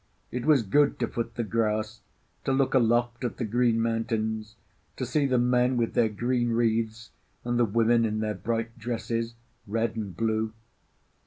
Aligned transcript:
It 0.31 0.47
was 0.47 0.63
good 0.63 0.97
to 0.97 1.07
foot 1.07 1.35
the 1.35 1.43
grass, 1.43 2.01
to 2.45 2.51
look 2.51 2.73
aloft 2.73 3.23
at 3.23 3.37
the 3.37 3.45
green 3.45 3.79
mountains, 3.79 4.55
to 4.97 5.05
see 5.05 5.27
the 5.27 5.37
men 5.37 5.77
with 5.77 5.93
their 5.93 6.09
green 6.09 6.49
wreaths 6.49 7.11
and 7.43 7.59
the 7.59 7.65
women 7.65 8.03
in 8.03 8.19
their 8.19 8.33
bright 8.33 8.79
dresses, 8.79 9.35
red 9.67 9.95
and 9.95 10.17
blue. 10.17 10.53